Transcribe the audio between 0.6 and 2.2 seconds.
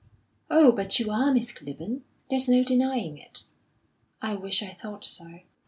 but you are, Miss Clibborn.